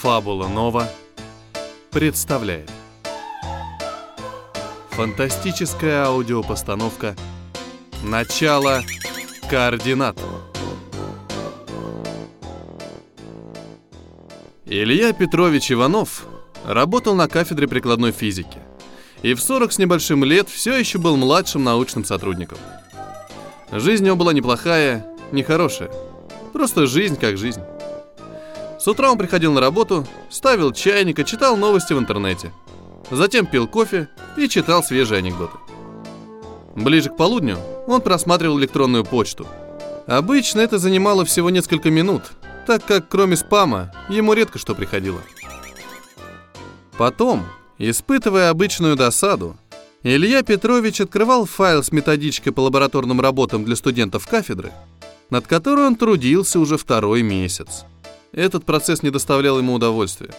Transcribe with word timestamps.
Фабула 0.00 0.46
Нова 0.46 0.88
представляет 1.90 2.70
Фантастическая 4.90 6.04
аудиопостановка 6.04 7.16
Начало 8.04 8.82
координат 9.50 10.16
Илья 14.66 15.12
Петрович 15.12 15.72
Иванов 15.72 16.26
работал 16.64 17.16
на 17.16 17.26
кафедре 17.26 17.66
прикладной 17.66 18.12
физики 18.12 18.60
и 19.22 19.34
в 19.34 19.40
40 19.40 19.72
с 19.72 19.78
небольшим 19.78 20.22
лет 20.22 20.48
все 20.48 20.76
еще 20.76 20.98
был 20.98 21.16
младшим 21.16 21.64
научным 21.64 22.04
сотрудником. 22.04 22.58
Жизнь 23.72 24.04
у 24.04 24.06
него 24.06 24.16
была 24.16 24.32
неплохая, 24.32 25.04
нехорошая. 25.32 25.90
Просто 26.52 26.86
жизнь 26.86 27.16
как 27.16 27.36
жизнь. 27.36 27.62
С 28.88 28.90
утра 28.90 29.12
он 29.12 29.18
приходил 29.18 29.52
на 29.52 29.60
работу, 29.60 30.06
ставил 30.30 30.72
чайник 30.72 31.18
и 31.18 31.24
читал 31.26 31.58
новости 31.58 31.92
в 31.92 31.98
интернете. 31.98 32.54
Затем 33.10 33.44
пил 33.44 33.68
кофе 33.68 34.08
и 34.38 34.48
читал 34.48 34.82
свежие 34.82 35.18
анекдоты. 35.18 35.58
Ближе 36.74 37.10
к 37.10 37.16
полудню 37.18 37.58
он 37.86 38.00
просматривал 38.00 38.58
электронную 38.58 39.04
почту. 39.04 39.46
Обычно 40.06 40.62
это 40.62 40.78
занимало 40.78 41.26
всего 41.26 41.50
несколько 41.50 41.90
минут, 41.90 42.22
так 42.66 42.82
как 42.82 43.10
кроме 43.10 43.36
спама 43.36 43.92
ему 44.08 44.32
редко 44.32 44.58
что 44.58 44.74
приходило. 44.74 45.20
Потом, 46.96 47.44
испытывая 47.76 48.48
обычную 48.48 48.96
досаду, 48.96 49.58
Илья 50.02 50.42
Петрович 50.42 51.02
открывал 51.02 51.44
файл 51.44 51.82
с 51.82 51.92
методичкой 51.92 52.54
по 52.54 52.60
лабораторным 52.60 53.20
работам 53.20 53.66
для 53.66 53.76
студентов 53.76 54.26
кафедры, 54.26 54.72
над 55.28 55.46
которой 55.46 55.86
он 55.86 55.94
трудился 55.94 56.58
уже 56.58 56.78
второй 56.78 57.20
месяц. 57.20 57.84
Этот 58.32 58.64
процесс 58.64 59.02
не 59.02 59.10
доставлял 59.10 59.58
ему 59.58 59.74
удовольствия. 59.74 60.30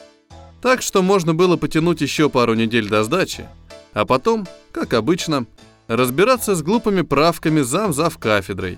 Так 0.62 0.82
что 0.82 1.02
можно 1.02 1.34
было 1.34 1.58
потянуть 1.58 2.02
еще 2.02 2.30
пару 2.30 2.54
недель 2.54 2.90
до 2.90 3.04
сдачи, 3.04 3.48
а 3.94 4.06
потом, 4.06 4.48
как 4.72 4.94
обычно, 4.94 5.46
разбираться 5.88 6.56
с 6.56 6.62
глупыми 6.62 7.02
правками 7.02 7.62
зам-зав 7.62 8.18
кафедрой, 8.18 8.78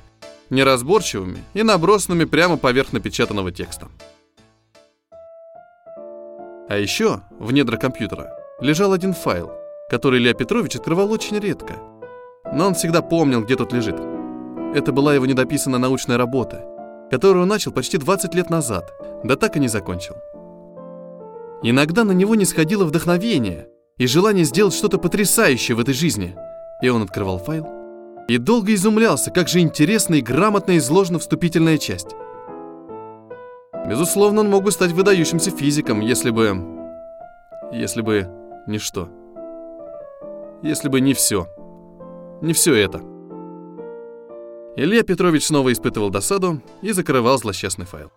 неразборчивыми 0.50 1.44
и 1.54 1.64
набросанными 1.64 2.26
прямо 2.26 2.58
поверх 2.58 2.94
напечатанного 2.94 3.52
текста. 3.52 3.88
А 6.70 6.78
еще 6.78 7.22
в 7.38 7.52
недра 7.52 7.78
компьютера 7.78 8.32
лежал 8.62 8.94
один 8.94 9.14
файл, 9.14 9.52
который 9.90 10.20
Илья 10.20 10.34
Петрович 10.34 10.76
открывал 10.78 11.12
очень 11.12 11.38
редко. 11.38 11.74
Но 12.54 12.68
он 12.68 12.76
всегда 12.76 13.02
помнил, 13.02 13.44
где 13.44 13.58
тот 13.58 13.74
лежит. 13.74 14.00
Это 14.74 14.94
была 14.94 15.14
его 15.14 15.26
недописанная 15.26 15.80
научная 15.80 16.18
работа, 16.18 16.64
которую 17.12 17.46
начал 17.46 17.74
почти 17.74 17.98
20 17.98 18.34
лет 18.36 18.50
назад, 18.50 18.94
да 19.24 19.36
так 19.36 19.58
и 19.58 19.60
не 19.60 19.68
закончил. 19.68 20.16
Иногда 21.62 22.06
на 22.06 22.14
него 22.14 22.36
не 22.36 22.46
сходило 22.46 22.86
вдохновение 22.86 23.68
и 23.98 24.08
желание 24.08 24.46
сделать 24.46 24.74
что-то 24.74 24.98
потрясающее 24.98 25.76
в 25.76 25.82
этой 25.82 25.94
жизни, 25.94 26.36
и 26.82 26.88
он 26.88 27.04
открывал 27.04 27.38
файл 27.38 27.68
и 28.30 28.38
долго 28.38 28.74
изумлялся, 28.74 29.30
как 29.30 29.50
же 29.50 29.60
интересно 29.60 30.16
и 30.16 30.22
грамотно 30.22 30.78
изложена 30.78 31.20
вступительная 31.20 31.78
часть. 31.78 32.16
Безусловно, 33.86 34.40
он 34.40 34.50
мог 34.50 34.64
бы 34.64 34.72
стать 34.72 34.92
выдающимся 34.92 35.52
физиком, 35.52 36.00
если 36.00 36.30
бы... 36.30 36.56
Если 37.74 38.02
бы... 38.02 38.30
не 38.68 38.78
что. 38.78 39.10
Если 40.62 40.88
бы 40.88 41.02
не 41.02 41.14
все. 41.14 41.48
Не 42.42 42.54
все 42.54 42.74
это. 42.74 43.11
Илья 44.78 45.04
Петрович 45.04 45.46
снова 45.46 45.74
испытывал 45.74 46.10
досаду 46.10 46.62
и 46.82 46.92
закрывал 46.94 47.38
злосчастный 47.38 47.86
файл. 47.86 48.12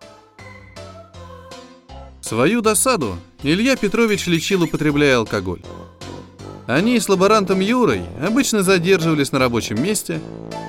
Свою 2.21 2.61
досаду 2.61 3.17
Илья 3.43 3.75
Петрович 3.75 4.25
лечил, 4.27 4.63
употребляя 4.63 5.17
алкоголь. 5.17 5.61
Они 6.65 6.99
с 6.99 7.09
лаборантом 7.09 7.59
Юрой 7.59 8.01
обычно 8.25 8.63
задерживались 8.63 9.31
на 9.31 9.37
рабочем 9.37 9.83
месте, 9.83 10.19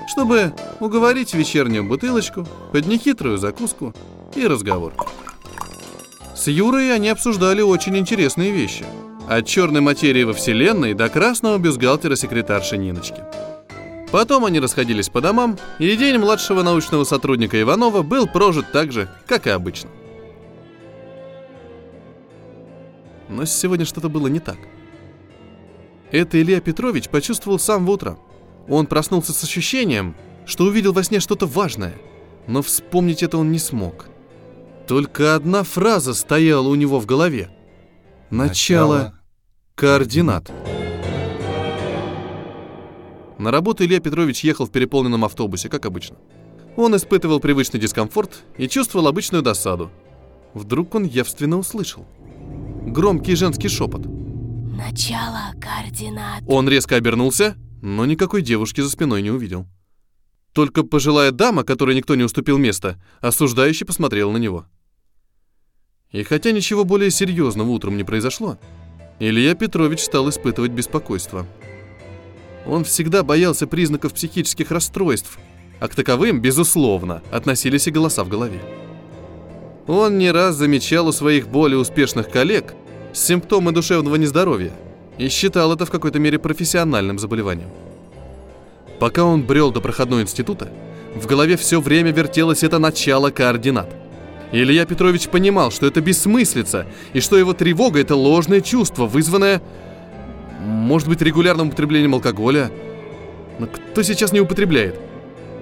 чтобы 0.09 0.53
уговорить 0.81 1.33
вечернюю 1.34 1.84
бутылочку 1.84 2.47
под 2.72 2.87
нехитрую 2.87 3.39
закуску 3.39 3.94
и 4.34 4.47
разговор. 4.47 4.93
С 6.34 6.49
Юрой 6.49 6.93
они 6.93 7.09
обсуждали 7.09 7.62
очень 7.62 7.97
интересные 7.97 8.50
вещи. 8.50 8.84
От 9.28 9.47
черной 9.47 9.81
материи 9.81 10.25
во 10.25 10.34
Вселенной 10.34 10.94
до 10.94 11.09
красного 11.09 11.59
бюстгальтера 11.59 12.16
секретарши 12.16 12.77
Ниночки. 12.77 13.22
Потом 14.12 14.44
они 14.44 14.61
расходились 14.61 15.09
по 15.09 15.21
домам, 15.21 15.59
и 15.78 15.97
день 15.97 16.19
младшего 16.19 16.62
научного 16.62 17.05
сотрудника 17.05 17.61
Иванова 17.61 18.03
был 18.03 18.27
прожит 18.27 18.71
так 18.72 18.93
же, 18.93 19.11
как 19.27 19.47
и 19.47 19.50
обычно. 19.50 19.91
Но 23.28 23.45
сегодня 23.45 23.84
что-то 23.84 24.09
было 24.09 24.28
не 24.28 24.39
так. 24.41 24.59
Это 26.12 26.41
Илья 26.41 26.61
Петрович 26.61 27.09
почувствовал 27.09 27.59
сам 27.59 27.84
в 27.84 27.91
утро. 27.91 28.16
Он 28.69 28.87
проснулся 28.87 29.33
с 29.33 29.43
ощущением, 29.43 30.15
что 30.47 30.65
увидел 30.65 30.93
во 30.93 31.03
сне 31.03 31.19
что-то 31.19 31.47
важное, 31.47 31.95
но 32.47 32.62
вспомнить 32.62 33.22
это 33.22 33.39
он 33.39 33.50
не 33.50 33.59
смог. 33.59 34.06
Только 34.87 35.34
одна 35.34 35.65
фраза 35.65 36.15
стояла 36.15 36.69
у 36.69 36.77
него 36.77 37.00
в 37.00 37.06
голове. 37.06 37.50
Начало, 38.31 38.95
Начало. 38.97 39.21
координат. 39.75 40.53
На 43.38 43.50
работу 43.50 43.84
Илья 43.84 44.00
Петрович 44.00 44.44
ехал 44.44 44.66
в 44.66 44.70
переполненном 44.70 45.24
автобусе, 45.24 45.69
как 45.69 45.84
обычно. 45.86 46.16
Он 46.76 46.94
испытывал 46.97 47.41
привычный 47.41 47.80
дискомфорт 47.80 48.44
и 48.58 48.69
чувствовал 48.69 49.08
обычную 49.08 49.42
досаду. 49.42 49.91
Вдруг 50.54 50.94
он 50.94 51.04
явственно 51.04 51.58
услышал. 51.58 52.06
Громкий 52.86 53.34
женский 53.34 53.69
шепот. 53.69 54.06
Начало 54.06 55.52
координат. 55.60 56.42
Он 56.47 56.69
резко 56.69 56.97
обернулся, 56.97 57.56
но 57.82 58.04
никакой 58.06 58.42
девушки 58.42 58.80
за 58.80 58.91
спиной 58.91 59.22
не 59.22 59.30
увидел. 59.30 59.66
Только 60.53 60.82
пожилая 60.82 61.30
дама, 61.32 61.64
которой 61.64 61.94
никто 61.94 62.14
не 62.14 62.24
уступил 62.24 62.56
место, 62.56 63.03
осуждающе 63.20 63.84
посмотрела 63.84 64.32
на 64.32 64.38
него. 64.38 64.66
И 66.10 66.22
хотя 66.22 66.53
ничего 66.53 66.84
более 66.84 67.10
серьезного 67.10 67.68
утром 67.68 67.97
не 67.97 68.04
произошло, 68.04 68.58
Илья 69.18 69.54
Петрович 69.54 70.00
стал 70.00 70.28
испытывать 70.30 70.72
беспокойство. 70.72 71.47
Он 72.69 72.84
всегда 72.84 73.22
боялся 73.22 73.66
признаков 73.66 74.15
психических 74.15 74.71
расстройств, 74.71 75.38
а 75.78 75.88
к 75.88 75.94
таковым, 75.94 76.41
безусловно, 76.41 77.22
относились 77.31 77.87
и 77.87 77.91
голоса 77.91 78.25
в 78.25 78.28
голове. 78.28 78.60
Он 79.87 80.19
не 80.19 80.31
раз 80.31 80.56
замечал 80.56 81.06
у 81.09 81.12
своих 81.12 81.49
более 81.49 81.78
успешных 81.78 82.31
коллег– 82.31 82.75
симптомы 83.16 83.72
душевного 83.72 84.16
нездоровья 84.16 84.72
и 85.19 85.28
считал 85.28 85.72
это 85.72 85.87
в 85.87 85.91
какой-то 85.91 86.19
мере 86.19 86.38
профессиональным 86.38 87.19
заболеванием. 87.19 87.71
Пока 88.98 89.25
он 89.25 89.43
брел 89.43 89.72
до 89.72 89.81
проходного 89.81 90.22
института, 90.22 90.71
в 91.15 91.27
голове 91.27 91.56
все 91.56 91.81
время 91.81 92.12
вертелось 92.12 92.62
это 92.62 92.78
начало 92.78 93.31
координат. 93.31 93.88
Илья 94.53 94.87
Петрович 94.87 95.28
понимал, 95.28 95.71
что 95.71 95.87
это 95.87 96.00
бессмыслица, 96.00 96.87
и 97.12 97.21
что 97.21 97.37
его 97.37 97.53
тревога– 97.53 98.00
это 98.00 98.15
ложное 98.15 98.60
чувство, 98.60 99.06
вызванное, 99.06 99.60
может 100.66 101.09
быть, 101.09 101.22
регулярным 101.22 101.69
употреблением 101.69 102.15
алкоголя. 102.15 102.71
Но 103.59 103.66
кто 103.66 104.03
сейчас 104.03 104.32
не 104.32 104.41
употребляет? 104.41 105.00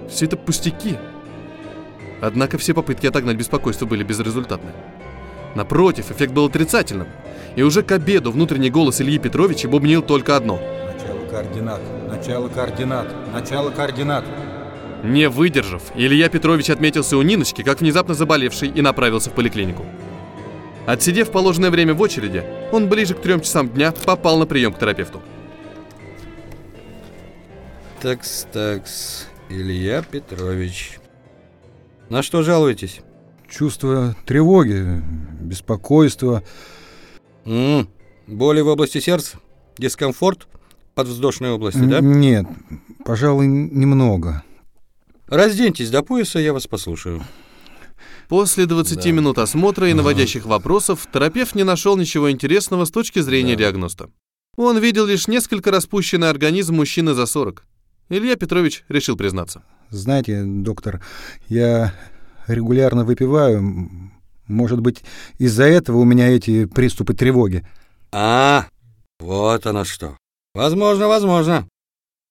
Все 0.08 0.26
это 0.26 0.36
пустяки. 0.36 0.96
Однако 2.20 2.58
все 2.58 2.74
попытки 2.74 3.06
отогнать 3.06 3.36
беспокойство 3.36 3.86
были 3.86 4.02
безрезультатны. 4.02 4.70
Напротив, 5.54 6.10
эффект 6.10 6.32
был 6.32 6.46
отрицательным. 6.46 7.08
И 7.54 7.62
уже 7.62 7.82
к 7.82 7.92
обеду 7.92 8.32
внутренний 8.32 8.70
голос 8.70 9.00
Ильи 9.00 9.18
Петровича 9.18 9.68
бубнил 9.68 10.02
только 10.02 10.36
одно. 10.36 10.58
Начало 10.92 11.26
координат, 11.30 11.80
начало 12.08 12.48
координат, 12.48 13.32
начало 13.32 13.70
координат. 13.70 14.24
Не 15.04 15.28
выдержав, 15.28 15.82
Илья 15.94 16.28
Петрович 16.28 16.70
отметился 16.70 17.18
у 17.18 17.22
Ниночки, 17.22 17.62
как 17.62 17.80
внезапно 17.80 18.14
заболевший, 18.14 18.68
и 18.68 18.80
направился 18.80 19.30
в 19.30 19.34
поликлинику. 19.34 19.84
Отсидев 20.86 21.30
положенное 21.30 21.70
время 21.70 21.94
в 21.94 22.00
очереди, 22.00 22.42
он 22.72 22.88
ближе 22.88 23.14
к 23.14 23.20
трем 23.20 23.40
часам 23.40 23.68
дня 23.68 23.92
попал 23.92 24.38
на 24.38 24.46
прием 24.46 24.72
к 24.72 24.78
терапевту. 24.78 25.22
Такс, 28.00 28.46
такс, 28.52 29.26
Илья 29.48 30.02
Петрович. 30.02 30.98
На 32.10 32.22
что 32.22 32.42
жалуетесь? 32.42 33.00
Чувство 33.48 34.14
тревоги, 34.26 35.02
беспокойства, 35.40 36.42
М 37.44 37.88
Боли 38.26 38.60
в 38.60 38.68
области 38.68 38.98
сердца? 39.00 39.38
Дискомфорт? 39.78 40.48
Подвздошной 40.94 41.50
области, 41.50 41.78
да? 41.78 42.00
Нет, 42.00 42.46
пожалуй, 43.04 43.46
немного. 43.46 44.42
Разденьтесь 45.26 45.90
до 45.90 46.02
пояса, 46.02 46.38
я 46.38 46.52
вас 46.52 46.66
послушаю. 46.66 47.22
После 48.28 48.66
20 48.66 49.02
да. 49.02 49.10
минут 49.10 49.38
осмотра 49.38 49.88
и 49.88 49.94
наводящих 49.94 50.46
вопросов 50.46 51.06
терапевт 51.12 51.54
не 51.54 51.64
нашел 51.64 51.96
ничего 51.96 52.30
интересного 52.30 52.84
с 52.84 52.90
точки 52.90 53.20
зрения 53.20 53.54
да. 53.54 53.60
диагноста. 53.60 54.10
Он 54.56 54.78
видел 54.78 55.06
лишь 55.06 55.26
несколько 55.28 55.70
распущенный 55.70 56.30
организм 56.30 56.76
мужчины 56.76 57.14
за 57.14 57.26
40. 57.26 57.64
Илья 58.08 58.36
Петрович 58.36 58.84
решил 58.88 59.16
признаться. 59.16 59.62
Знаете, 59.90 60.42
доктор, 60.44 61.02
я 61.48 61.94
регулярно 62.46 63.04
выпиваю, 63.04 64.12
Может 64.46 64.80
быть, 64.80 65.02
из-за 65.38 65.64
этого 65.64 65.98
у 65.98 66.04
меня 66.04 66.28
эти 66.28 66.66
приступы 66.66 67.14
тревоги. 67.14 67.66
А, 68.12 68.66
вот 69.18 69.66
оно 69.66 69.84
что. 69.84 70.16
Возможно, 70.54 71.08
возможно. 71.08 71.66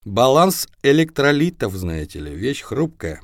Баланс 0.06 0.68
электролитов, 0.84 1.74
знаете 1.74 2.20
ли, 2.20 2.34
вещь 2.34 2.62
хрупкая. 2.62 3.22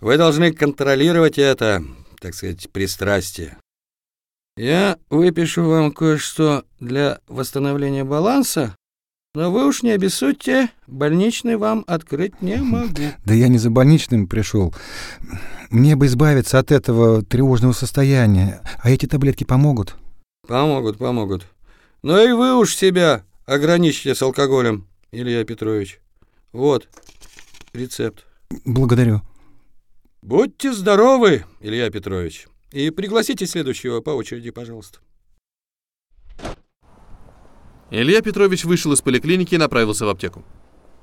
Вы 0.00 0.18
должны 0.18 0.52
контролировать 0.52 1.38
это, 1.38 1.82
так 2.20 2.34
сказать, 2.34 2.70
пристрастие. 2.70 3.56
Я 4.58 4.98
выпишу 5.08 5.64
вам 5.64 5.90
кое-что 5.90 6.64
для 6.80 7.20
восстановления 7.28 8.04
баланса, 8.04 8.76
но 9.34 9.50
вы 9.50 9.66
уж 9.66 9.82
не 9.82 9.90
обессудьте, 9.90 10.70
больничный 10.86 11.56
вам 11.56 11.82
открыть 11.86 12.42
не 12.42 12.56
могу. 12.56 12.92
Да 13.24 13.32
я 13.32 13.48
не 13.48 13.56
за 13.58 13.70
больничным 13.70 14.28
пришел. 14.28 14.74
Мне 15.70 15.96
бы 15.96 16.06
избавиться 16.06 16.58
от 16.58 16.72
этого 16.72 17.22
тревожного 17.22 17.72
состояния, 17.72 18.60
а 18.82 18.90
эти 18.90 19.06
таблетки 19.06 19.44
помогут? 19.44 19.96
Помогут, 20.46 20.98
помогут. 20.98 21.46
Но 22.02 22.20
и 22.20 22.32
вы 22.32 22.54
уж 22.56 22.74
себя 22.74 23.24
ограничьте 23.46 24.14
с 24.14 24.20
алкоголем, 24.20 24.86
Илья 25.10 25.42
Петрович. 25.44 26.00
Вот 26.52 26.86
рецепт. 27.72 28.26
Благодарю. 28.64 29.22
Будьте 30.26 30.72
здоровы, 30.72 31.44
Илья 31.60 31.88
Петрович. 31.88 32.48
И 32.72 32.90
пригласите 32.90 33.46
следующего 33.46 34.00
по 34.00 34.10
очереди, 34.10 34.50
пожалуйста. 34.50 34.98
Илья 37.92 38.20
Петрович 38.22 38.64
вышел 38.64 38.92
из 38.92 39.00
поликлиники 39.02 39.54
и 39.54 39.58
направился 39.58 40.04
в 40.04 40.08
аптеку. 40.08 40.44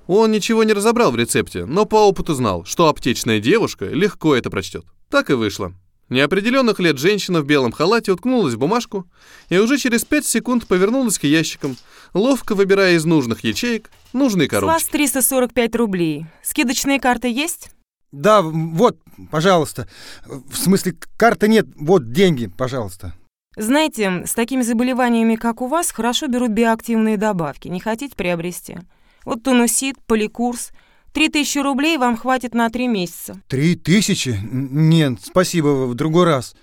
Он 0.08 0.30
ничего 0.30 0.66
не 0.66 0.74
разобрал 0.74 1.14
в 1.14 1.16
рецепте, 1.16 1.64
но 1.64 1.86
по 1.86 2.06
опыту 2.06 2.34
знал, 2.34 2.66
что 2.66 2.90
аптечная 2.90 3.40
девушка 3.40 3.86
легко 3.86 4.36
это 4.36 4.50
прочтет. 4.50 4.84
Так 5.10 5.30
и 5.30 5.36
вышло. 5.36 5.72
Неопределенных 6.10 6.82
лет 6.82 6.98
женщина 6.98 7.40
в 7.40 7.46
белом 7.46 7.72
халате 7.72 8.12
уткнулась 8.12 8.56
в 8.56 8.60
бумажку 8.60 9.08
и 9.48 9.58
уже 9.58 9.78
через 9.78 10.04
пять 10.04 10.26
секунд 10.26 10.68
повернулась 10.68 11.18
к 11.18 11.24
ящикам, 11.24 11.78
ловко 12.14 12.56
выбирая 12.56 12.96
из 12.96 13.06
нужных 13.06 13.46
ячеек 13.46 13.90
нужные 14.12 14.50
С 14.50 14.52
вас 14.52 14.62
коробочки. 14.62 14.92
345 14.92 15.76
рублей. 15.78 16.26
Скидочные 16.44 17.00
карты 17.00 17.30
есть? 17.30 17.73
Да, 18.14 18.44
вот, 18.44 19.00
пожалуйста. 19.32 19.90
В 20.26 20.56
смысле, 20.56 20.96
карты 21.18 21.48
нет, 21.48 21.66
вот 21.76 22.12
деньги, 22.12 22.46
пожалуйста. 22.46 23.14
Знаете, 23.58 24.24
с 24.26 24.34
такими 24.34 24.62
заболеваниями, 24.62 25.36
как 25.36 25.62
у 25.62 25.68
вас, 25.68 25.92
хорошо 25.92 26.28
берут 26.28 26.52
биоактивные 26.52 27.18
добавки. 27.18 27.68
Не 27.68 27.80
хотите 27.80 28.16
приобрести? 28.16 28.78
Вот 29.26 29.44
тонусит, 29.44 29.98
поликурс. 30.06 30.72
3000 31.14 31.58
рублей 31.60 31.98
вам 31.98 32.16
хватит 32.16 32.54
на 32.54 32.70
3 32.70 32.88
месяца. 32.88 33.42
Три 33.48 33.76
тысячи? 33.76 34.40
Нет, 34.52 35.20
спасибо, 35.22 35.88
в 35.88 35.96
другой 35.96 36.26
раз. 36.26 36.56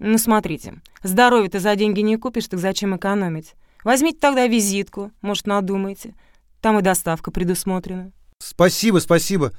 Ну, 0.00 0.18
смотрите, 0.18 0.80
здоровье 1.04 1.50
ты 1.50 1.60
за 1.60 1.74
деньги 1.76 2.00
не 2.00 2.16
купишь, 2.16 2.48
так 2.48 2.58
зачем 2.58 2.96
экономить? 2.96 3.54
Возьмите 3.84 4.18
тогда 4.18 4.46
визитку, 4.48 5.12
может, 5.22 5.46
надумаете. 5.46 6.14
Там 6.60 6.78
и 6.78 6.82
доставка 6.82 7.30
предусмотрена. 7.30 8.10
Спасибо, 8.38 8.98
спасибо. 8.98 9.52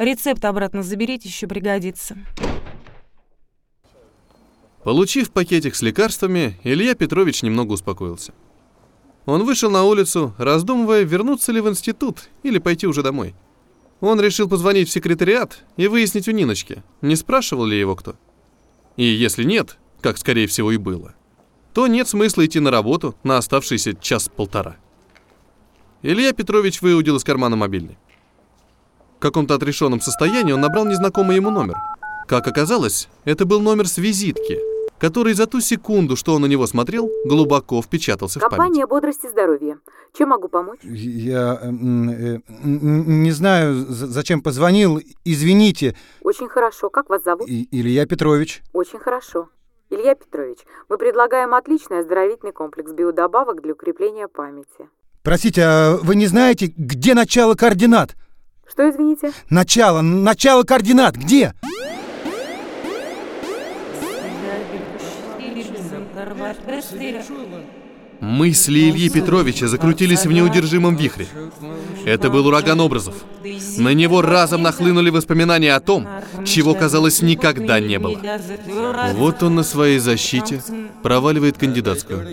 Рецепт 0.00 0.42
обратно 0.46 0.82
заберите, 0.82 1.28
еще 1.28 1.46
пригодится. 1.46 2.16
Получив 4.82 5.30
пакетик 5.30 5.74
с 5.74 5.82
лекарствами, 5.82 6.58
Илья 6.64 6.94
Петрович 6.94 7.42
немного 7.42 7.72
успокоился. 7.72 8.32
Он 9.26 9.44
вышел 9.44 9.70
на 9.70 9.84
улицу, 9.84 10.34
раздумывая, 10.38 11.02
вернуться 11.02 11.52
ли 11.52 11.60
в 11.60 11.68
институт 11.68 12.30
или 12.42 12.58
пойти 12.58 12.86
уже 12.86 13.02
домой. 13.02 13.34
Он 14.00 14.18
решил 14.18 14.48
позвонить 14.48 14.88
в 14.88 14.92
секретариат 14.92 15.64
и 15.76 15.86
выяснить 15.86 16.28
у 16.28 16.30
Ниночки, 16.30 16.82
не 17.02 17.14
спрашивал 17.14 17.66
ли 17.66 17.78
его 17.78 17.94
кто. 17.94 18.16
И 18.96 19.04
если 19.04 19.44
нет, 19.44 19.76
как 20.00 20.16
скорее 20.16 20.46
всего 20.46 20.72
и 20.72 20.78
было, 20.78 21.14
то 21.74 21.86
нет 21.86 22.08
смысла 22.08 22.46
идти 22.46 22.58
на 22.58 22.70
работу 22.70 23.16
на 23.22 23.36
оставшийся 23.36 23.92
час-полтора. 23.92 24.78
Илья 26.00 26.32
Петрович 26.32 26.80
выудил 26.80 27.16
из 27.16 27.22
кармана 27.24 27.56
мобильный. 27.56 27.98
В 29.20 29.22
каком-то 29.22 29.54
отрешенном 29.56 30.00
состоянии 30.00 30.52
он 30.54 30.62
набрал 30.62 30.86
незнакомый 30.86 31.36
ему 31.36 31.50
номер. 31.50 31.76
Как 32.26 32.46
оказалось, 32.48 33.06
это 33.26 33.44
был 33.44 33.60
номер 33.60 33.86
с 33.86 33.98
визитки, 33.98 34.58
который 34.98 35.34
за 35.34 35.46
ту 35.46 35.60
секунду, 35.60 36.16
что 36.16 36.32
он 36.34 36.40
на 36.40 36.46
него 36.46 36.66
смотрел, 36.66 37.10
глубоко 37.26 37.82
впечатался 37.82 38.38
в 38.38 38.42
память. 38.42 38.56
Компания 38.56 38.86
«Бодрость 38.86 39.22
и 39.26 39.28
здоровье». 39.28 39.76
Чем 40.16 40.30
могу 40.30 40.48
помочь? 40.48 40.78
Я 40.82 41.58
э, 41.60 41.68
не 41.70 43.30
знаю, 43.32 43.74
за- 43.74 44.06
зачем 44.06 44.40
позвонил. 44.40 44.98
Извините, 45.26 45.94
Очень 46.22 46.48
хорошо. 46.48 46.88
Как 46.88 47.10
вас 47.10 47.22
зовут? 47.22 47.46
И- 47.46 47.68
Илья 47.72 48.06
Петрович. 48.06 48.62
Очень 48.72 49.00
хорошо. 49.00 49.50
Илья 49.90 50.14
Петрович, 50.14 50.60
мы 50.88 50.96
предлагаем 50.96 51.52
отличный 51.52 51.98
оздоровительный 51.98 52.52
комплекс 52.52 52.90
биодобавок 52.92 53.60
для 53.60 53.74
укрепления 53.74 54.28
памяти. 54.28 54.88
Простите, 55.22 55.62
а 55.62 55.96
вы 56.02 56.14
не 56.16 56.26
знаете, 56.26 56.72
где 56.74 57.12
начало 57.12 57.54
координат? 57.54 58.16
Что, 58.70 58.88
извините? 58.88 59.32
Начало, 59.48 60.00
начало 60.00 60.62
координат, 60.62 61.16
где? 61.16 61.54
Мысли 68.20 68.90
Ильи 68.90 69.08
Петровича 69.08 69.66
закрутились 69.66 70.26
в 70.26 70.30
неудержимом 70.30 70.94
вихре. 70.94 71.26
Это 72.04 72.30
был 72.30 72.46
ураган 72.46 72.80
образов. 72.80 73.14
На 73.78 73.94
него 73.94 74.22
разом 74.22 74.62
нахлынули 74.62 75.10
воспоминания 75.10 75.74
о 75.74 75.80
том, 75.80 76.06
чего, 76.44 76.74
казалось, 76.74 77.22
никогда 77.22 77.80
не 77.80 77.98
было. 77.98 78.20
Вот 79.14 79.42
он 79.42 79.56
на 79.56 79.62
своей 79.64 79.98
защите 79.98 80.62
проваливает 81.02 81.58
кандидатскую. 81.58 82.24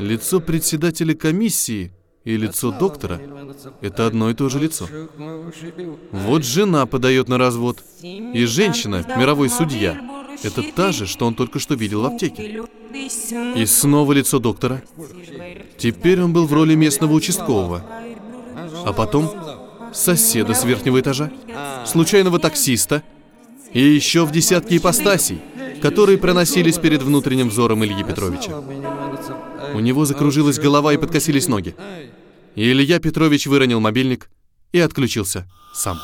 Лицо 0.00 0.40
председателя 0.40 1.14
комиссии 1.14 1.92
и 2.24 2.36
лицо 2.36 2.70
доктора– 2.70 3.20
это 3.80 4.06
одно 4.06 4.30
и 4.30 4.34
то 4.34 4.48
же 4.48 4.58
лицо. 4.58 4.86
Вот 6.12 6.44
жена 6.44 6.86
подает 6.86 7.28
на 7.28 7.38
развод, 7.38 7.82
и 8.02 8.44
женщина, 8.44 9.04
мировой 9.16 9.48
судья, 9.48 10.00
это 10.42 10.62
та 10.62 10.92
же, 10.92 11.06
что 11.06 11.26
он 11.26 11.34
только 11.34 11.58
что 11.58 11.74
видел 11.74 12.02
в 12.02 12.06
аптеке. 12.06 12.62
И 13.56 13.66
снова 13.66 14.12
лицо 14.12 14.38
доктора. 14.38 14.82
Теперь 15.78 16.22
он 16.22 16.32
был 16.32 16.46
в 16.46 16.52
роли 16.52 16.74
местного 16.74 17.12
участкового. 17.12 17.84
А 18.84 18.92
потом 18.92 19.30
соседа 19.92 20.54
с 20.54 20.64
верхнего 20.64 21.00
этажа, 21.00 21.32
случайного 21.86 22.38
таксиста 22.38 23.02
и 23.72 23.80
еще 23.80 24.24
в 24.24 24.32
десятки 24.32 24.76
ипостасей, 24.76 25.40
которые 25.80 26.18
проносились 26.18 26.78
перед 26.78 27.02
внутренним 27.02 27.48
взором 27.48 27.84
Ильи 27.84 28.04
Петровича. 28.04 28.52
У 29.74 29.80
него 29.80 30.04
закружилась 30.04 30.58
голова 30.58 30.92
и 30.92 30.96
подкосились 30.96 31.48
ноги. 31.48 31.74
И 32.54 32.70
Илья 32.70 32.98
Петрович 32.98 33.46
выронил 33.46 33.80
мобильник 33.80 34.30
и 34.72 34.80
отключился 34.80 35.48
сам. 35.72 35.98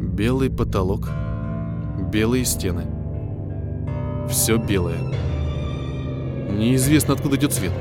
Белый 0.00 0.48
потолок, 0.48 1.08
белые 2.12 2.44
стены. 2.44 2.86
Все 4.30 4.56
белое. 4.56 4.98
Неизвестно, 6.50 7.14
откуда 7.14 7.36
идет 7.36 7.52
свет. 7.52 7.72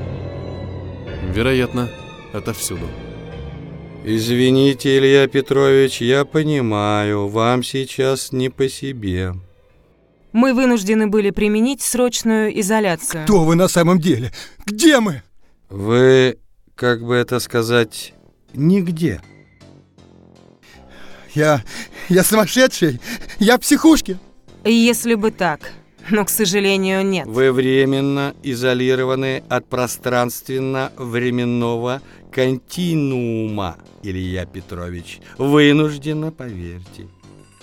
Вероятно, 1.33 1.89
отовсюду. 2.31 2.87
Извините, 4.05 4.99
Илья 4.99 5.27
Петрович, 5.27 5.99
я 5.99 6.25
понимаю, 6.25 7.27
вам 7.27 7.63
сейчас 7.63 8.31
не 8.31 8.49
по 8.49 8.69
себе. 8.69 9.33
Мы 10.31 10.53
вынуждены 10.53 11.07
были 11.07 11.31
применить 11.31 11.81
срочную 11.81 12.59
изоляцию. 12.59 13.23
Кто 13.23 13.45
вы 13.45 13.55
на 13.55 13.67
самом 13.67 13.99
деле? 13.99 14.31
Где 14.67 14.99
мы? 14.99 15.23
Вы, 15.69 16.37
как 16.75 17.03
бы 17.03 17.15
это 17.15 17.39
сказать, 17.39 18.13
нигде. 18.53 19.19
Я... 21.33 21.63
я 22.09 22.23
сумасшедший. 22.23 23.01
Я 23.39 23.57
в 23.57 23.61
психушке. 23.61 24.19
Если 24.65 25.15
бы 25.15 25.31
так, 25.31 25.71
но, 26.09 26.25
к 26.25 26.29
сожалению, 26.29 27.05
нет. 27.05 27.27
Вы 27.27 27.51
временно 27.51 28.33
изолированы 28.43 29.43
от 29.49 29.67
пространственно-временного 29.67 32.01
континуума, 32.31 33.75
Илья 34.01 34.45
Петрович. 34.45 35.19
Вынужденно, 35.37 36.31
поверьте. 36.31 37.07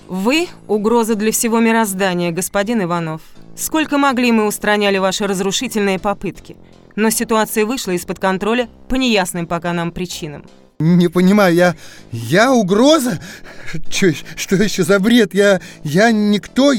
Вы— 0.09 0.49
угроза 0.67 1.15
для 1.15 1.33
всего 1.33 1.61
мироздания, 1.61 2.33
господин 2.33 2.83
Иванов. 2.83 3.23
Сколько 3.57 3.97
могли 3.99 4.33
мы 4.33 4.47
устраняли 4.47 4.99
ваши 4.99 5.27
разрушительные 5.27 5.99
попытки. 5.99 6.57
Но 6.97 7.11
ситуация 7.11 7.65
вышла 7.65 7.93
из-под 7.93 8.19
контроля 8.19 8.69
по 8.89 8.97
неясным 8.97 9.47
пока 9.47 9.73
нам 9.73 9.93
причинам. 9.93 10.45
Не 10.81 11.09
понимаю, 11.09 11.55
я... 11.55 11.77
Я 12.11 12.53
угроза? 12.53 13.21
Чё, 13.91 14.11
что 14.35 14.57
еще 14.57 14.83
за 14.83 14.99
бред? 14.99 15.35
Я... 15.35 15.61
Я 15.85 16.11
никто... 16.11 16.73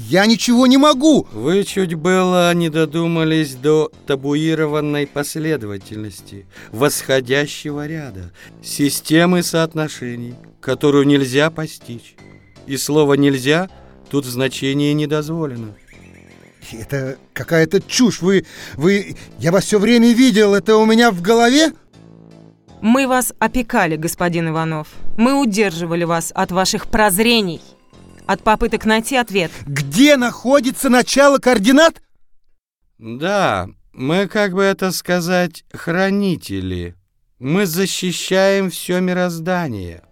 Я 0.00 0.26
ничего 0.26 0.68
не 0.68 0.76
могу! 0.76 1.26
Вы 1.32 1.64
чуть 1.64 1.94
было 1.94 2.54
не 2.54 2.68
додумались 2.68 3.56
до 3.56 3.90
табуированной 4.06 5.08
последовательности, 5.08 6.46
восходящего 6.70 7.84
ряда, 7.84 8.30
системы 8.62 9.42
соотношений, 9.42 10.36
которую 10.60 11.04
нельзя 11.04 11.50
постичь. 11.50 12.14
И 12.68 12.76
слово 12.76 13.14
«нельзя» 13.14 13.68
тут 14.08 14.24
в 14.24 14.30
значении 14.30 14.92
не 14.92 15.08
дозволено. 15.08 15.74
Это 16.70 17.18
какая-то 17.32 17.80
чушь. 17.80 18.22
Вы... 18.22 18.46
Вы... 18.76 19.16
Я 19.40 19.50
вас 19.50 19.64
все 19.64 19.80
время 19.80 20.12
видел. 20.12 20.54
Это 20.54 20.76
у 20.76 20.86
меня 20.86 21.10
в 21.10 21.20
голове? 21.22 21.72
Мы 22.80 23.08
вас 23.08 23.34
опекали, 23.40 23.96
господин 23.96 24.50
Иванов. 24.50 24.86
Мы 25.16 25.34
удерживали 25.34 26.04
вас 26.04 26.30
от 26.36 26.52
ваших 26.52 26.86
прозрений, 26.86 27.60
от 28.28 28.42
попыток 28.42 28.84
найти 28.84 29.16
ответ. 29.16 29.50
Где 29.66 30.16
находится 30.16 30.90
начало 30.90 31.38
координат? 31.38 32.02
Да, 32.98 33.68
мы, 33.92 34.28
как 34.28 34.52
бы 34.52 34.62
это 34.62 34.92
сказать, 34.92 35.64
хранители. 35.72 36.94
Мы 37.38 37.64
защищаем 37.64 38.68
все 38.70 39.00
мироздание. 39.00 40.02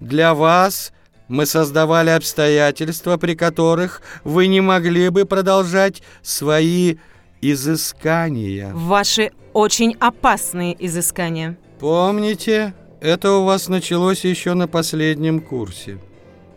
Для 0.00 0.34
вас 0.34 0.92
мы 1.28 1.46
создавали 1.46 2.10
обстоятельства, 2.10 3.16
при 3.16 3.36
которых 3.36 4.02
вы 4.24 4.48
не 4.48 4.60
могли 4.60 5.08
бы 5.10 5.24
продолжать 5.24 6.02
свои 6.20 6.96
изыскания. 7.40 8.72
Ваши 8.74 9.30
очень 9.52 9.96
опасные 10.00 10.74
изыскания. 10.84 11.56
Помните, 11.78 12.74
это 13.00 13.32
у 13.32 13.44
вас 13.44 13.68
началось 13.68 14.24
еще 14.24 14.54
на 14.54 14.66
последнем 14.66 15.40
курсе. 15.40 16.00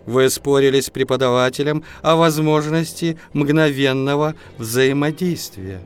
Вы 0.06 0.30
спорили 0.30 0.80
с 0.80 0.90
преподавателем 0.90 1.84
о 2.02 2.16
возможности 2.16 3.18
мгновенного 3.34 4.36
взаимодействия. 4.58 5.82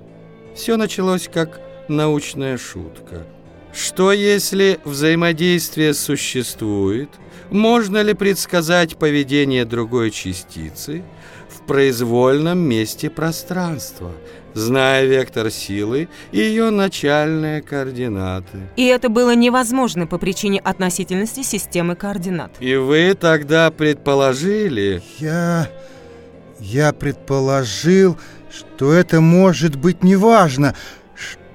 Все 0.55 0.77
началось 0.77 1.29
как 1.31 1.61
научная 1.87 2.57
шутка. 2.57 3.25
Что 3.73 4.11
если 4.11 4.79
взаимодействие 4.83 5.93
существует? 5.93 7.09
Можно 7.49 8.01
ли 8.01 8.13
предсказать 8.13 8.97
поведение 8.97 9.65
другой 9.65 10.11
частицы 10.11 11.03
в 11.49 11.65
произвольном 11.65 12.59
месте 12.59 13.09
пространства– 13.09 14.11
зная 14.53 15.05
вектор 15.05 15.51
силы 15.51 16.09
и 16.31 16.39
ее 16.39 16.69
начальные 16.69 17.61
координаты. 17.61 18.57
И 18.75 18.85
это 18.85 19.09
было 19.09 19.35
невозможно 19.35 20.07
по 20.07 20.17
причине 20.17 20.59
относительности 20.59 21.43
системы 21.43 21.95
координат. 21.95 22.51
И 22.59 22.75
вы 22.75 23.15
тогда 23.19 23.71
предположили... 23.71 25.01
Я... 25.19 25.69
Я 26.59 26.91
предположил, 26.91 28.17
что 28.51 28.91
это 28.91 29.21
может 29.21 29.77
быть 29.77 30.03
неважно, 30.03 30.75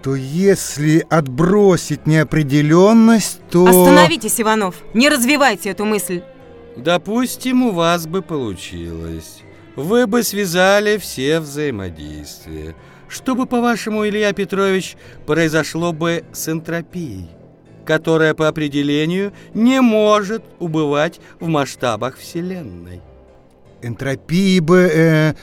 что 0.05 0.17
если 0.17 1.07
отбросить 1.09 2.07
неопределенность, 2.07 3.41
то... 3.51 3.65
Остановитесь, 3.65 4.39
Иванов, 4.39 4.75
не 4.93 5.09
развивайте 5.09 5.71
эту 5.71 5.87
мысль. 5.87 6.21
Допустим, 6.77 7.63
у 7.63 7.71
вас 7.71 8.07
бы 8.07 8.21
получилось 8.21 9.41
вы 9.77 10.07
бы 10.07 10.23
связали 10.23 10.99
все 10.99 11.41
взаимодействия. 11.41 12.75
Что 13.09 13.35
бы, 13.35 13.47
по-вашему, 13.47 14.07
Илья 14.07 14.33
Петрович, 14.33 14.97
произошло 15.27 15.93
бы 15.93 16.25
с 16.33 16.49
энтропией, 16.49 17.29
которая 17.85 18.35
по 18.35 18.49
определению 18.49 19.33
не 19.53 19.81
может 19.81 20.45
убывать 20.59 21.21
в 21.41 21.49
масштабах 21.49 22.19
Вселенной? 22.19 23.01
Энтропия 23.83 24.63
бы 24.63 24.91
э, 24.93 25.35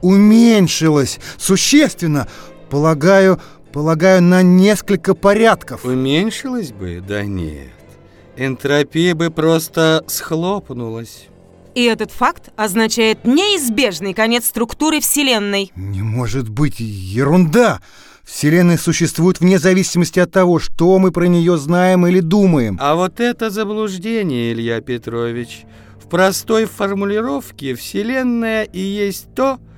уменьшилась 0.00 1.18
существенно, 1.36 2.28
полагаю, 2.70 3.40
полагаю, 3.74 4.22
на 4.22 4.42
несколько 4.42 5.16
порядков. 5.16 5.84
Уменьшилась 5.84 6.70
бы? 6.70 7.02
Да 7.06 7.24
нет. 7.24 7.72
Энтропия 8.36 9.16
бы 9.16 9.30
просто 9.30 10.04
схлопнулась. 10.06 11.26
И 11.74 11.82
этот 11.82 12.12
факт 12.12 12.50
означает 12.54 13.24
неизбежный 13.24 14.14
конец 14.14 14.46
структуры 14.46 15.00
Вселенной. 15.00 15.72
Не 15.74 16.02
может 16.02 16.48
быть, 16.48 16.76
ерунда! 16.78 17.80
Вселенная 18.22 18.78
существует 18.78 19.40
вне 19.40 19.58
зависимости 19.58 20.20
от 20.20 20.30
того, 20.30 20.60
что 20.60 20.98
мы 21.00 21.10
про 21.10 21.26
нее 21.26 21.58
знаем 21.58 22.06
или 22.06 22.20
думаем. 22.20 22.78
А 22.80 22.94
вот 22.94 23.18
это 23.18 23.50
заблуждение, 23.50 24.52
Илья 24.52 24.80
Петрович. 24.80 25.64
В 26.00 26.08
простой 26.08 26.66
формулировке 26.66 27.74
Вселенная 27.74 28.62
и 28.62 28.78
есть 28.78 29.34
то, 29.34 29.56
что 29.56 29.73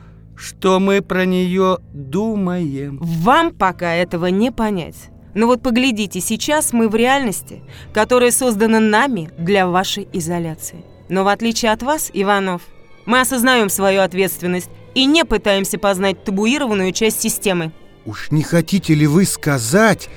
мы 0.81 1.03
про 1.03 1.25
нее 1.25 1.79
думаем. 1.93 2.99
Вам 3.01 3.53
пока 3.53 3.95
этого 3.95 4.27
не 4.27 4.53
понять. 4.53 5.11
Но 5.35 5.47
вот 5.47 5.63
поглядите, 5.63 6.21
сейчас 6.21 6.73
мы 6.73 6.89
в 6.89 6.95
реальности, 6.95 7.63
которая 7.93 8.31
создана 8.31 8.81
нами 8.81 9.31
для 9.39 9.67
вашей 9.67 10.09
изоляции. 10.13 10.85
Но 11.09 11.25
в 11.25 11.29
отличие 11.29 11.73
от 11.73 11.83
вас, 11.83 12.11
Иванов, 12.13 12.63
мы 13.05 13.21
осознаем 13.21 13.69
свою 13.69 14.01
ответственность 14.01 14.71
и 14.95 15.05
не 15.05 15.25
пытаемся 15.25 15.79
познать 15.79 16.25
табуированную 16.25 16.93
часть 16.93 17.21
системы. 17.21 17.73
Уж 18.07 18.31
не 18.31 18.43
хотите 18.43 18.95
ли 18.95 19.07
вы 19.07 19.25
сказать, 19.27 20.09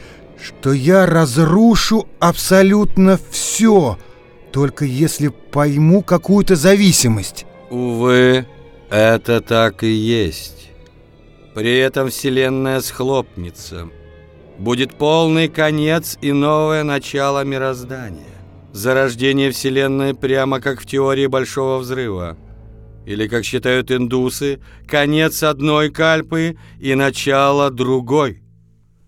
что 0.42 0.72
я 0.72 1.06
разрушу 1.06 2.08
абсолютно 2.20 3.20
все, 3.30 3.98
только 4.52 4.86
если 4.86 5.28
пойму 5.28 6.02
какую-то 6.02 6.56
зависимость? 6.56 7.46
Увы, 7.70 8.46
это 8.90 9.42
так 9.42 9.84
и 9.84 9.92
есть. 9.92 10.72
При 11.54 11.78
этом 11.78 12.10
Вселенная 12.10 12.80
схлопнется. 12.82 13.90
Будет 14.58 14.94
полный 14.94 15.48
конец 15.48 16.18
и 16.22 16.32
новое 16.32 16.84
начало 16.84 17.44
мироздания. 17.44 18.26
Зарождение 18.74 19.52
Вселенной 19.52 20.14
прямо 20.14 20.60
как 20.60 20.82
в 20.82 20.86
теории 20.86 21.28
Большого 21.28 21.78
Взрыва. 21.78 22.38
Или, 23.06 23.28
как 23.28 23.44
считают 23.44 23.92
индусы, 23.92 24.60
конец 24.88 25.42
одной 25.42 25.90
кальпы 25.90 26.58
и 26.80 26.94
начало 26.94 27.72
другой. 27.72 28.44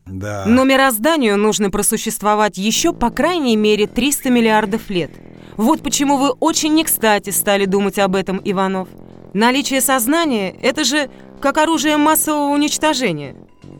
Да. 0.05 0.45
Но 0.47 0.63
мирозданию 0.63 1.37
нужно 1.37 1.69
просуществовать 1.69 2.57
еще 2.57 2.93
по 2.93 3.11
крайней 3.11 3.55
мере 3.55 3.87
300 3.87 4.29
миллиардов 4.29 4.89
лет. 4.89 5.11
Вот 5.57 5.81
почему 5.81 6.17
вы 6.17 6.31
очень 6.31 6.73
не 6.73 6.83
кстати 6.83 7.29
стали 7.29 7.65
думать 7.65 7.99
об 7.99 8.15
этом, 8.15 8.41
Иванов. 8.43 8.87
Наличие 9.33 9.81
сознания– 9.81 10.55
это 10.61 10.83
же 10.83 11.09
как 11.39 11.57
оружие 11.57 11.97
массового 11.97 12.53
уничтожения. 12.53 13.35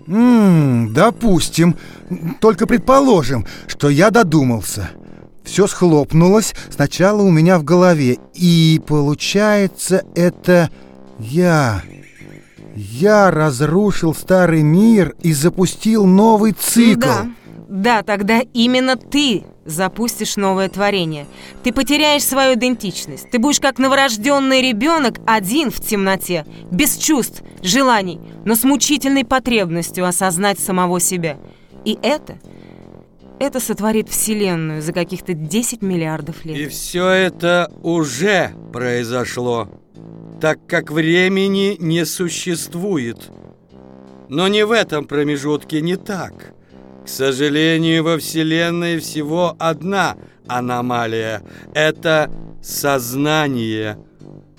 Ммм, 0.08 0.94
допустим. 0.94 1.76
Только 2.40 2.68
предположим, 2.68 3.46
что 3.68 3.90
я 3.90 4.10
додумался. 4.10 4.90
Все 5.44 5.68
схлопнулось 5.68 6.54
сначала 6.70 7.22
у 7.22 7.32
меня 7.32 7.60
в 7.60 7.64
голове. 7.64 8.18
И 8.34 8.82
получается, 8.86 10.06
это 10.16 10.70
я. 11.20 11.82
Я 12.76 13.32
разрушил 13.32 14.16
старый 14.16 14.64
мир 14.64 15.16
и 15.22 15.34
запустил 15.34 16.06
новый 16.06 16.54
цикл. 16.54 17.02
Да, 17.02 17.28
да, 17.72 18.04
тогда 18.04 18.42
именно 18.54 18.98
ты 18.98 19.46
запустишь 19.66 20.36
новое 20.36 20.68
творение. 20.68 21.26
Ты 21.64 21.72
потеряешь 21.72 22.24
свою 22.24 22.56
идентичность. 22.56 23.32
Ты 23.32 23.40
будешь 23.40 23.62
как 23.62 23.80
новорожденный 23.80 24.62
ребенок 24.62 25.20
один 25.26 25.72
в 25.72 25.80
темноте, 25.80 26.46
без 26.70 26.98
чувств, 26.98 27.42
желаний, 27.64 28.20
но 28.44 28.56
с 28.56 28.66
мучительной 28.66 29.24
потребностью 29.24 30.06
осознать 30.06 30.60
самого 30.60 31.00
себя. 31.00 31.38
И 31.86 31.98
это 32.02 32.38
это 33.40 33.62
сотворит 33.62 34.10
Вселенную 34.10 34.82
за 34.82 34.92
каких-то 34.92 35.34
10 35.34 35.82
миллиардов 35.82 36.44
лет. 36.44 36.58
И 36.58 36.68
все 36.68 37.08
это 37.08 37.72
уже 37.82 38.52
произошло, 38.74 39.70
так 40.42 40.60
как 40.68 40.92
времени 40.92 41.78
не 41.80 42.06
существует. 42.06 43.32
Но 44.28 44.50
не 44.50 44.66
в 44.66 44.74
этом 44.74 45.06
промежутке 45.06 45.80
не 45.80 45.96
так. 45.96 46.51
К 47.04 47.08
сожалению, 47.08 48.04
во 48.04 48.18
Вселенной 48.18 49.00
всего 49.00 49.56
одна 49.60 50.18
аномалия. 50.48 51.42
Это 51.74 52.32
сознание. 52.62 53.98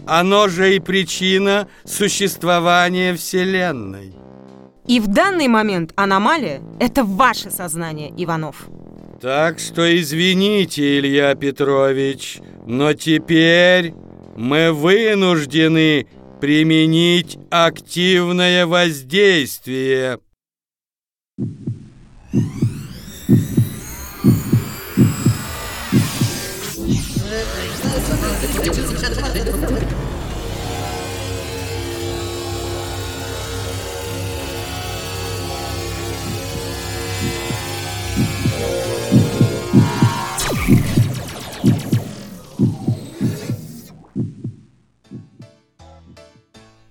Оно 0.06 0.48
же 0.48 0.74
и 0.74 0.80
причина 0.80 1.68
существования 1.84 3.14
Вселенной. 3.14 4.14
И 4.86 4.98
в 4.98 5.06
данный 5.06 5.46
момент 5.46 5.92
аномалия– 5.94 6.60
это 6.80 7.04
ваше 7.04 7.50
сознание, 7.50 8.12
Иванов. 8.16 8.68
Так 9.20 9.60
что 9.60 9.82
извините, 9.96 10.98
Илья 10.98 11.36
Петрович, 11.36 12.40
но 12.66 12.92
теперь 12.92 13.94
мы 14.36 14.72
вынуждены 14.72 16.08
применить 16.40 17.38
активное 17.50 18.66
воздействие. 18.66 20.18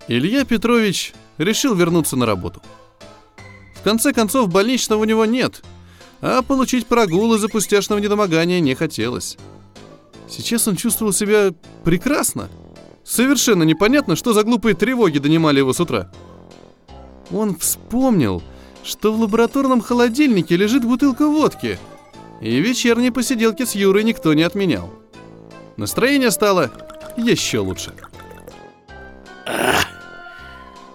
Илья 0.07 0.45
Петрович 0.45 1.13
решил 1.37 1.73
вернуться 1.73 2.15
на 2.15 2.25
работу– 2.25 2.61
в 3.81 3.83
конце 3.83 4.13
концов, 4.13 4.47
больничного 4.47 5.01
у 5.01 5.05
него 5.05 5.25
нет, 5.25 5.63
а 6.21 6.43
получить 6.43 6.85
прогул 6.85 7.33
из-за 7.33 7.49
пустяшного 7.49 7.97
недомогания 7.99 8.59
не 8.59 8.75
хотелось. 8.75 9.37
Сейчас 10.29 10.67
он 10.67 10.75
чувствовал 10.75 11.11
себя 11.13 11.51
прекрасно. 11.83 12.49
Совершенно 13.03 13.63
непонятно, 13.63 14.15
что 14.15 14.33
за 14.33 14.43
глупые 14.43 14.75
тревоги 14.75 15.17
донимали 15.17 15.57
его 15.57 15.73
с 15.73 15.79
утра. 15.79 16.11
Он 17.31 17.57
вспомнил, 17.57 18.43
что 18.83 19.11
в 19.11 19.19
лабораторном 19.19 19.81
холодильнике 19.81 20.55
лежит 20.57 20.85
бутылка 20.85 21.27
водки, 21.27 21.79
и 22.39 22.59
вечерние 22.59 23.11
посиделки 23.11 23.65
с 23.65 23.73
Юрой 23.73 24.03
никто 24.03 24.35
не 24.35 24.43
отменял. 24.43 24.93
Настроение 25.75 26.29
стало 26.29 26.71
еще 27.17 27.59
лучше. 27.59 27.93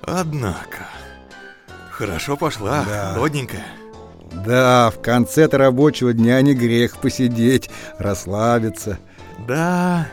Однако. 0.02 0.95
Хорошо 1.96 2.36
пошла, 2.36 2.84
Да. 2.86 3.14
родненькая. 3.16 3.64
Да, 4.44 4.90
в 4.90 5.00
конце-то 5.00 5.56
рабочего 5.56 6.12
дня 6.12 6.42
не 6.42 6.52
грех 6.54 6.98
посидеть, 6.98 7.70
расслабиться. 7.98 8.98
Да. 9.48 10.06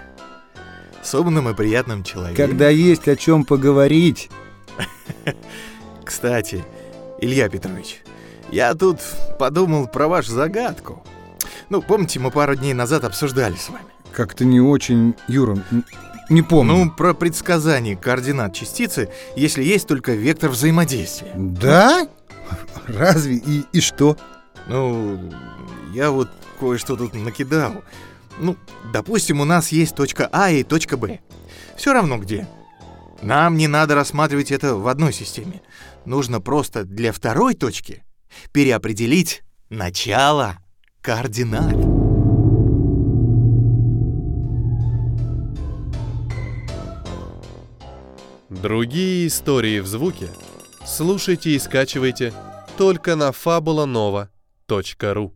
С 1.01 1.13
умным 1.13 1.49
и 1.49 1.53
приятным 1.53 2.03
человеком. 2.05 2.47
Когда 2.47 2.69
есть 2.69 3.09
о 3.09 3.17
чем 3.17 3.43
поговорить. 3.43 4.29
Кстати, 6.05 6.63
Илья 7.19 7.49
Петрович, 7.49 8.01
я 8.49 8.73
тут 8.75 8.99
подумал 9.37 9.87
про 9.87 10.07
вашу 10.07 10.31
загадку. 10.31 11.03
Ну, 11.69 11.81
помните, 11.81 12.19
мы 12.19 12.31
пару 12.31 12.55
дней 12.55 12.73
назад 12.73 13.03
обсуждали 13.03 13.55
с 13.55 13.69
вами? 13.69 13.85
Как-то 14.13 14.45
не 14.45 14.61
очень, 14.61 15.15
Юра, 15.27 15.57
не 16.33 16.41
помню. 16.41 16.73
Ну, 16.73 16.91
про 16.91 17.13
предсказание 17.13 17.95
координат 17.95 18.53
частицы, 18.53 19.09
если 19.35 19.63
есть 19.63 19.87
только 19.87 20.13
вектор 20.13 20.49
взаимодействия. 20.49 21.31
Да? 21.35 22.07
Разве? 22.87 23.35
И, 23.35 23.65
и 23.71 23.79
что? 23.79 24.17
Ну, 24.67 25.31
я 25.93 26.11
вот 26.11 26.29
кое-что 26.59 26.95
тут 26.95 27.13
накидал. 27.13 27.83
Ну, 28.39 28.57
допустим, 28.91 29.41
у 29.41 29.45
нас 29.45 29.71
есть 29.71 29.95
точка 29.95 30.29
А 30.31 30.49
и 30.49 30.63
точка 30.63 30.97
Б. 30.97 31.19
Все 31.77 31.93
равно 31.93 32.17
где. 32.17 32.47
Нам 33.21 33.55
не 33.57 33.67
надо 33.67 33.95
рассматривать 33.95 34.51
это 34.51 34.75
в 34.75 34.87
одной 34.87 35.13
системе. 35.13 35.61
Нужно 36.05 36.41
просто 36.41 36.83
для 36.83 37.13
второй 37.13 37.53
точки 37.53 38.03
переопределить 38.51 39.43
начало 39.69 40.57
координат. 41.01 41.92
Другие 48.63 49.27
истории 49.27 49.81
в 49.81 49.87
звуке 49.87 50.29
слушайте 50.85 51.49
и 51.49 51.59
скачивайте 51.59 52.33
только 52.77 53.17
на 53.17 53.31
fabulanova.ru 53.31 55.31